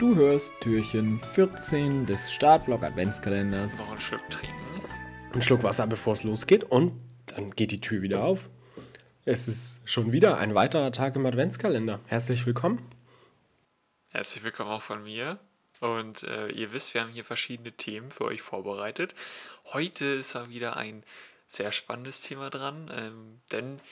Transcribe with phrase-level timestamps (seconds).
[0.00, 3.80] Du hörst Türchen 14 des Startblock Adventskalenders.
[3.80, 4.82] Noch einen Schluck trinken.
[5.30, 8.48] Einen Schluck Wasser, bevor es losgeht und dann geht die Tür wieder auf.
[9.26, 12.00] Es ist schon wieder ein weiterer Tag im Adventskalender.
[12.06, 12.82] Herzlich willkommen.
[14.14, 15.38] Herzlich willkommen auch von mir.
[15.80, 19.14] Und äh, ihr wisst, wir haben hier verschiedene Themen für euch vorbereitet.
[19.66, 21.04] Heute ist mal wieder ein
[21.46, 23.82] sehr spannendes Thema dran, ähm, denn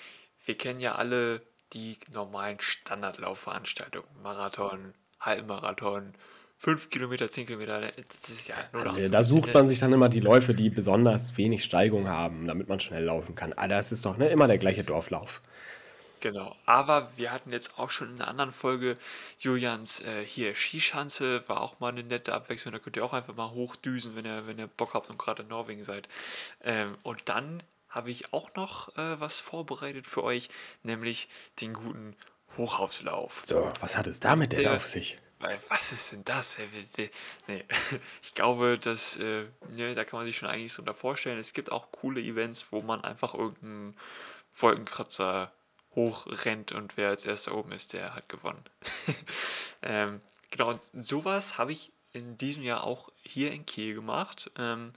[0.47, 1.43] wir kennen ja alle
[1.75, 4.09] die normalen Standardlaufveranstaltungen.
[4.23, 6.15] Marathon, Halbmarathon,
[6.59, 9.93] 5 Kilometer, 10 Kilometer, das ist ja nur noch Also, da sucht man sich dann
[9.93, 13.53] immer die Läufe, die besonders wenig Steigung haben, damit man schnell laufen kann.
[13.57, 15.41] Ah, das ist doch ne, immer der gleiche Dorflauf.
[16.21, 18.97] Genau, aber wir hatten jetzt auch schon in einer anderen Folge
[19.39, 23.37] Julians äh, hier Skischanze, war auch mal eine nette Abwechslung, da könnt ihr auch einfach
[23.37, 26.09] mal hochdüsen, wenn ihr, wenn ihr Bock habt und gerade in Norwegen seid.
[26.65, 30.49] Ähm, und dann habe ich auch noch äh, was vorbereitet für euch,
[30.83, 31.29] nämlich
[31.61, 32.17] den guten
[32.57, 33.43] Hochhauslauf.
[33.45, 35.19] So, was hat es damit denn auf sich?
[35.41, 36.59] Weil, was ist denn das?
[37.47, 37.65] Nee,
[38.23, 41.39] ich glaube, dass, äh, ne, da kann man sich schon einiges drunter vorstellen.
[41.39, 43.97] Es gibt auch coole Events, wo man einfach irgendeinen
[44.57, 45.53] Wolkenkratzer
[45.95, 48.65] hochrennt und wer als erster oben ist, der hat gewonnen.
[49.83, 54.51] ähm, genau, und sowas habe ich in diesem Jahr auch hier in Kiel gemacht.
[54.59, 54.93] Ähm,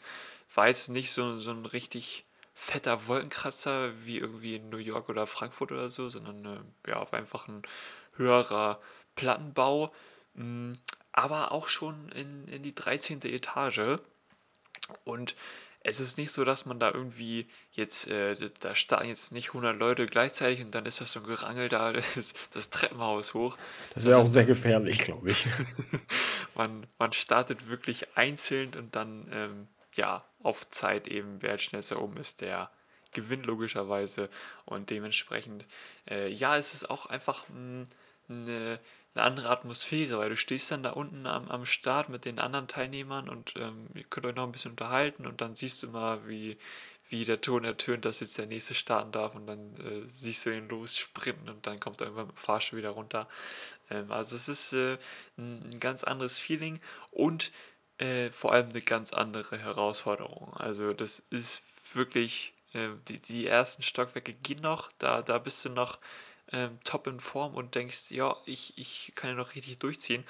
[0.54, 2.26] war jetzt nicht so, so ein richtig
[2.64, 6.46] fetter Wolkenkratzer wie irgendwie in New York oder Frankfurt oder so, sondern
[6.86, 7.64] äh, ja, einfach ein
[8.18, 8.80] höherer
[9.16, 9.92] Plattenbau,
[10.36, 10.76] mh,
[11.12, 13.22] aber auch schon in, in die 13.
[13.24, 13.98] Etage.
[15.06, 15.36] Und
[15.84, 19.54] es ist nicht so, dass man da irgendwie jetzt, äh, da- da starten jetzt nicht
[19.54, 23.58] 100 Leute gleichzeitig und dann ist das so ein Gerangel da, das, das Treppenhaus hoch.
[23.96, 25.48] Das wäre auch sehr gefährlich, glaube ich.
[26.54, 32.02] Man, man startet wirklich einzeln und dann, ähm, ja, auf Zeit eben, wer als schnellster
[32.02, 32.72] oben ist, der
[33.14, 34.30] gewinnt logischerweise.
[34.66, 35.66] Und dementsprechend,
[36.10, 37.88] äh, ja, es ist auch einfach mh,
[38.30, 38.80] eine,
[39.14, 42.68] eine andere Atmosphäre, weil du stehst dann da unten am, am Start mit den anderen
[42.68, 46.28] Teilnehmern und ähm, ihr könnt euch noch ein bisschen unterhalten und dann siehst du mal,
[46.28, 46.58] wie,
[47.10, 50.56] wie der Ton ertönt, dass jetzt der nächste starten darf und dann äh, siehst du
[50.56, 53.28] ihn lossprinten und dann kommt er irgendwann mit dem Fahrstuhl wieder runter.
[53.90, 54.98] Ähm, also es ist äh,
[55.38, 56.80] ein ganz anderes Feeling
[57.12, 57.52] und
[58.02, 60.54] äh, vor allem eine ganz andere Herausforderung.
[60.56, 61.62] Also das ist
[61.94, 66.00] wirklich, äh, die, die ersten Stockwerke gehen noch, da, da bist du noch
[66.52, 70.26] ähm, top in Form und denkst, ja, ich, ich kann ja noch richtig durchziehen.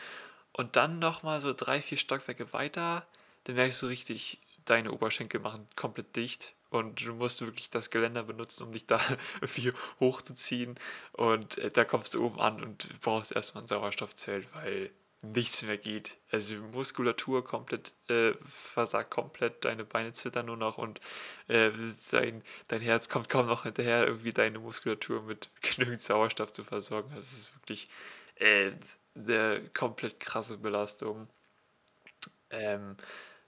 [0.54, 3.06] Und dann nochmal so drei, vier Stockwerke weiter,
[3.46, 8.24] dann merkst du richtig, deine Oberschenkel machen komplett dicht und du musst wirklich das Geländer
[8.24, 9.00] benutzen, um dich da
[9.42, 10.76] irgendwie hochzuziehen.
[11.14, 15.78] Und äh, da kommst du oben an und brauchst erstmal ein Sauerstoffzelt, weil nichts mehr
[15.78, 16.18] geht.
[16.32, 18.34] Also Muskulatur komplett äh,
[18.74, 21.00] versagt komplett, deine Beine zittern nur noch und
[21.48, 21.72] äh,
[22.12, 27.12] dein, dein Herz kommt kaum noch hinterher, irgendwie deine Muskulatur mit genügend Sauerstoff zu versorgen.
[27.16, 27.90] Das ist wirklich
[28.36, 28.72] äh,
[29.16, 31.28] eine komplett krasse Belastung.
[32.50, 32.98] Ähm,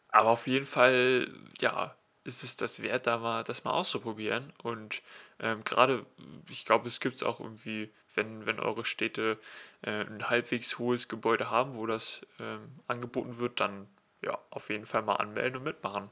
[0.09, 4.53] aber auf jeden Fall, ja, ist es das wert, da mal das mal auszuprobieren.
[4.61, 5.01] Und
[5.43, 6.05] ähm, gerade,
[6.49, 9.37] ich glaube, es gibt es auch irgendwie, wenn, wenn eure Städte
[9.81, 13.87] äh, ein halbwegs hohes Gebäude haben, wo das ähm, angeboten wird, dann
[14.21, 16.09] ja, auf jeden Fall mal anmelden und mitmachen.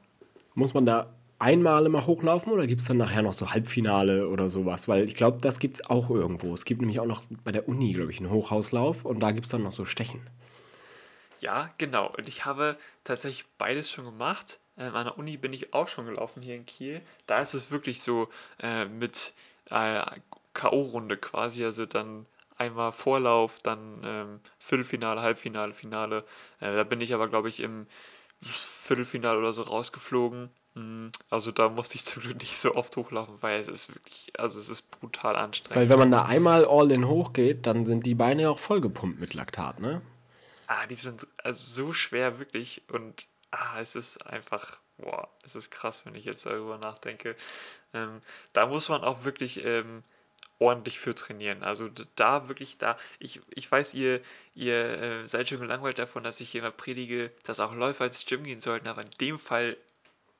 [0.54, 4.50] Muss man da einmal immer hochlaufen oder gibt es dann nachher noch so Halbfinale oder
[4.50, 4.86] sowas?
[4.86, 6.52] Weil ich glaube, das gibt es auch irgendwo.
[6.52, 9.46] Es gibt nämlich auch noch bei der Uni, glaube ich, einen Hochhauslauf und da gibt
[9.46, 10.28] es dann noch so Stechen.
[11.40, 12.12] Ja, genau.
[12.16, 14.60] Und ich habe tatsächlich beides schon gemacht.
[14.78, 17.02] Ähm, an der Uni bin ich auch schon gelaufen hier in Kiel.
[17.26, 18.28] Da ist es wirklich so
[18.60, 19.34] äh, mit
[19.70, 20.02] äh,
[20.54, 21.64] K.O.-Runde quasi.
[21.64, 26.24] Also dann einmal Vorlauf, dann ähm, Viertelfinale, Halbfinale, Finale.
[26.60, 27.86] Äh, da bin ich aber, glaube ich, im
[28.40, 30.50] Viertelfinale oder so rausgeflogen.
[30.74, 34.32] Mm, Also da musste ich zum Glück nicht so oft hochlaufen, weil es ist wirklich,
[34.38, 35.76] also es ist brutal anstrengend.
[35.76, 39.34] Weil wenn man da einmal all in hochgeht, dann sind die Beine auch vollgepumpt mit
[39.34, 40.02] Laktat, ne?
[40.66, 45.70] Ah, die sind also so schwer wirklich und ah, es ist einfach, boah, es ist
[45.70, 47.36] krass, wenn ich jetzt darüber nachdenke.
[47.94, 48.20] Ähm,
[48.52, 50.02] da muss man auch wirklich ähm,
[50.58, 51.62] ordentlich für trainieren.
[51.62, 54.20] Also da wirklich da, ich, ich weiß, ihr,
[54.54, 58.26] ihr äh, seid schon gelangweilt davon, dass ich hier immer predige, dass auch Läufer ins
[58.26, 59.76] Gym gehen sollten, aber in dem Fall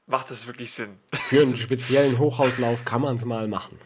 [0.07, 0.99] macht das wirklich Sinn.
[1.13, 3.79] Für einen speziellen Hochhauslauf kann man es mal machen.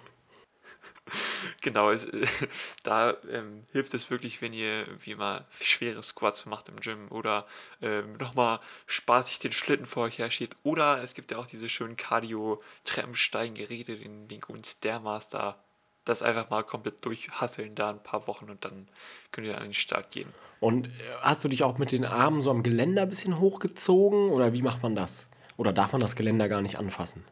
[1.66, 2.26] Genau, es, äh,
[2.84, 7.44] da ähm, hilft es wirklich, wenn ihr wie mal schwere Squats macht im Gym oder
[7.82, 10.56] ähm, nochmal spaßig den Schlitten vor euch herschiebt.
[10.62, 15.58] Oder es gibt ja auch diese schönen Cardio-Treppensteigen-Geräte, den, den guten Stairmaster.
[16.04, 18.86] Das einfach mal komplett durchhasseln da ein paar Wochen und dann
[19.32, 20.28] könnt ihr an den Start gehen.
[20.60, 20.90] Und äh,
[21.20, 24.62] hast du dich auch mit den Armen so am Geländer ein bisschen hochgezogen oder wie
[24.62, 25.28] macht man das?
[25.56, 27.24] Oder darf man das Geländer gar nicht anfassen?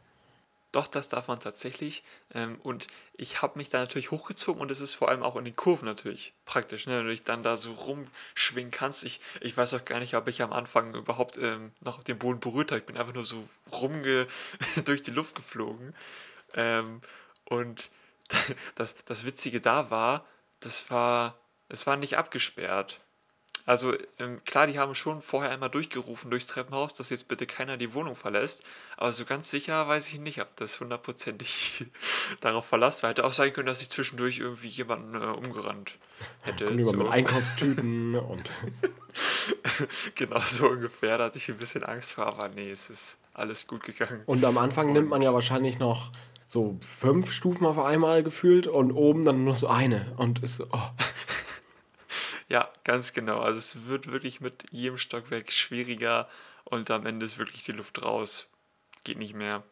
[0.74, 2.02] Doch, das darf man tatsächlich.
[2.34, 5.44] Ähm, und ich habe mich da natürlich hochgezogen und es ist vor allem auch in
[5.44, 6.98] den Kurven natürlich praktisch, ne?
[6.98, 9.04] wenn du dich dann da so rumschwingen kannst.
[9.04, 12.40] Ich, ich weiß auch gar nicht, ob ich am Anfang überhaupt ähm, noch den Boden
[12.40, 12.80] berührt habe.
[12.80, 14.26] Ich bin einfach nur so rumge
[14.84, 15.94] durch die Luft geflogen.
[16.54, 17.02] Ähm,
[17.44, 17.92] und
[18.74, 20.26] das, das Witzige da war,
[20.58, 21.38] das war,
[21.68, 22.98] es war nicht abgesperrt.
[23.66, 27.78] Also ähm, klar, die haben schon vorher einmal durchgerufen durchs Treppenhaus, dass jetzt bitte keiner
[27.78, 28.62] die Wohnung verlässt.
[28.98, 31.86] Aber so ganz sicher weiß ich nicht, ob das hundertprozentig
[32.40, 33.10] darauf verlasst war.
[33.10, 35.96] Hätte auch sein können, dass ich zwischendurch irgendwie jemanden äh, umgerannt
[36.42, 36.66] hätte.
[36.66, 37.02] Kommt jemand So.
[37.02, 38.50] mit Einkaufstüten und
[40.14, 41.16] genau so ungefähr.
[41.16, 44.22] Da hatte ich ein bisschen Angst vor, aber nee, es ist alles gut gegangen.
[44.26, 46.12] Und am Anfang nimmt man ja wahrscheinlich noch
[46.46, 50.12] so fünf Stufen auf einmal gefühlt und oben dann nur so eine.
[50.18, 50.90] Und ist so, oh,
[52.48, 53.40] Ja, ganz genau.
[53.40, 56.28] Also es wird wirklich mit jedem Stockwerk schwieriger
[56.64, 58.48] und am Ende ist wirklich die Luft raus.
[59.04, 59.62] Geht nicht mehr.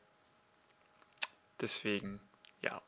[1.61, 2.21] Deswegen,
[2.61, 2.83] ja.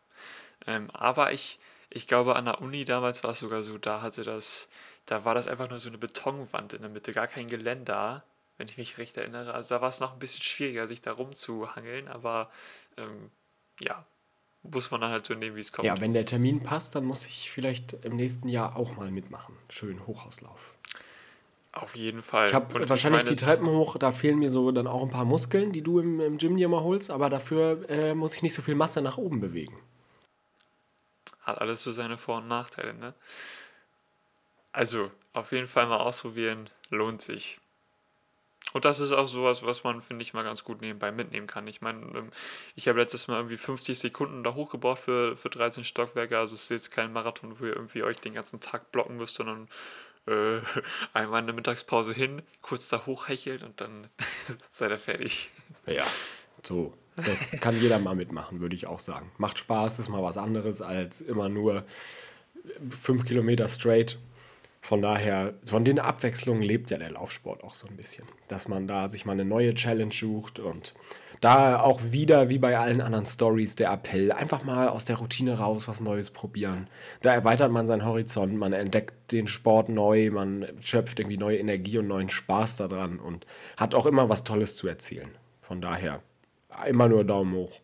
[0.67, 1.59] Ähm, aber ich,
[1.91, 4.69] ich glaube, an der Uni damals war es sogar so, da hatte das,
[5.07, 8.25] da war das einfach nur so eine Betonwand in der Mitte, gar kein Geländer,
[8.59, 9.55] wenn ich mich recht erinnere.
[9.55, 12.51] Also da war es noch ein bisschen schwieriger, sich da rumzuhangeln, aber
[12.97, 13.31] ähm,
[13.81, 14.05] ja,
[14.71, 15.87] muss man dann halt so nehmen, wie es kommt.
[15.87, 19.57] ja, wenn der Termin passt, dann muss ich vielleicht im nächsten Jahr auch mal mitmachen.
[19.69, 20.75] Schön Hochhauslauf.
[21.73, 22.47] Auf jeden Fall.
[22.47, 25.25] Ich habe wahrscheinlich meine, die Treppen hoch, da fehlen mir so dann auch ein paar
[25.25, 28.55] Muskeln, die du im, im Gym dir mal holst, aber dafür äh, muss ich nicht
[28.55, 29.77] so viel Masse nach oben bewegen.
[31.41, 33.15] Hat alles so seine Vor- und Nachteile, ne?
[34.73, 37.59] Also, auf jeden Fall mal ausprobieren, lohnt sich.
[38.75, 41.69] Und das ist auch sowas, was man, finde ich, mal ganz gut nebenbei mitnehmen kann.
[41.69, 42.31] Ich meine, ähm,
[42.75, 46.37] ich habe letztes Mal irgendwie 50 Sekunden da hochgebraucht für, für 13 Stockwerke.
[46.37, 49.37] Also es ist jetzt kein Marathon, wo ihr irgendwie euch den ganzen Tag blocken müsst,
[49.37, 49.69] sondern
[50.27, 50.59] äh,
[51.13, 54.09] einmal in der Mittagspause hin, kurz da hochhechelt und dann
[54.71, 55.51] seid ihr fertig.
[55.87, 56.05] Ja,
[56.65, 56.93] so.
[57.17, 59.31] Das kann jeder mal mitmachen, würde ich auch sagen.
[59.39, 61.85] Macht Spaß, ist mal was anderes als immer nur
[63.01, 64.19] fünf Kilometer straight.
[64.85, 68.27] Von daher, von den Abwechslungen lebt ja der Laufsport auch so ein bisschen.
[68.49, 70.93] Dass man da sich mal eine neue Challenge sucht und
[71.41, 75.57] da auch wieder, wie bei allen anderen Stories, der Appell, einfach mal aus der Routine
[75.57, 76.87] raus was Neues probieren.
[77.23, 81.97] Da erweitert man seinen Horizont, man entdeckt den Sport neu, man schöpft irgendwie neue Energie
[81.97, 83.47] und neuen Spaß daran und
[83.79, 85.31] hat auch immer was Tolles zu erzählen.
[85.63, 86.21] Von daher,
[86.87, 87.81] immer nur Daumen hoch.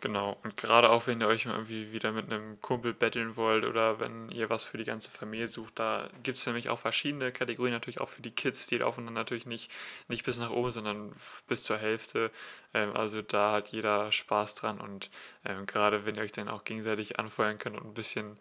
[0.00, 3.64] Genau, und gerade auch wenn ihr euch mal irgendwie wieder mit einem Kumpel betteln wollt
[3.64, 7.32] oder wenn ihr was für die ganze Familie sucht, da gibt es nämlich auch verschiedene
[7.32, 9.72] Kategorien, natürlich auch für die Kids, die laufen dann natürlich nicht,
[10.06, 11.12] nicht bis nach oben, sondern
[11.48, 12.30] bis zur Hälfte.
[12.74, 15.10] Ähm, also da hat jeder Spaß dran und
[15.44, 18.36] ähm, gerade wenn ihr euch dann auch gegenseitig anfeuern könnt und ein bisschen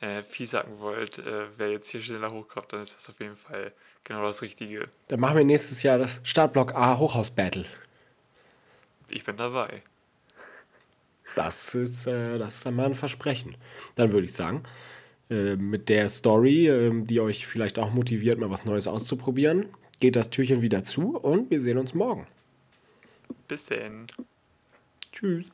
[0.00, 3.72] äh, sagen wollt, äh, wer jetzt hier schneller hochkommt, dann ist das auf jeden Fall
[4.04, 4.90] genau das Richtige.
[5.08, 7.64] Dann machen wir nächstes Jahr das Startblock A Hochhaus-Battle.
[9.08, 9.82] Ich bin dabei.
[11.38, 13.56] Das ist, äh, das ist dann mal ein Versprechen.
[13.94, 14.64] Dann würde ich sagen,
[15.30, 19.68] äh, mit der Story, äh, die euch vielleicht auch motiviert, mal was Neues auszuprobieren,
[20.00, 22.26] geht das Türchen wieder zu und wir sehen uns morgen.
[23.46, 24.08] Bis denn.
[25.12, 25.52] Tschüss.